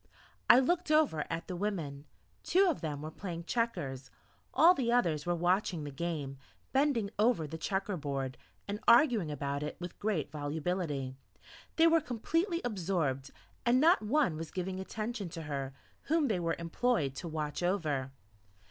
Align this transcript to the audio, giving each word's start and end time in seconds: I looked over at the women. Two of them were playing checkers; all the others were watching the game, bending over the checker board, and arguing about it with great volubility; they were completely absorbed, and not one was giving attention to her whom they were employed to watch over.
I 0.49 0.57
looked 0.57 0.89
over 0.89 1.25
at 1.29 1.47
the 1.47 1.55
women. 1.55 2.05
Two 2.41 2.65
of 2.67 2.81
them 2.81 3.03
were 3.03 3.11
playing 3.11 3.43
checkers; 3.43 4.09
all 4.51 4.73
the 4.73 4.91
others 4.91 5.27
were 5.27 5.35
watching 5.35 5.83
the 5.83 5.91
game, 5.91 6.39
bending 6.73 7.11
over 7.19 7.45
the 7.45 7.59
checker 7.59 7.95
board, 7.97 8.35
and 8.67 8.79
arguing 8.87 9.29
about 9.29 9.61
it 9.61 9.77
with 9.79 9.99
great 9.99 10.31
volubility; 10.31 11.13
they 11.75 11.85
were 11.85 12.01
completely 12.01 12.61
absorbed, 12.65 13.29
and 13.63 13.79
not 13.79 14.01
one 14.01 14.37
was 14.37 14.49
giving 14.49 14.79
attention 14.79 15.29
to 15.29 15.43
her 15.43 15.71
whom 16.05 16.29
they 16.29 16.39
were 16.39 16.55
employed 16.57 17.13
to 17.17 17.27
watch 17.27 17.61
over. 17.61 18.11